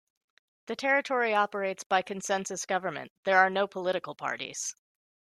[0.65, 4.75] The territory operates by consensus government; there are no political parties.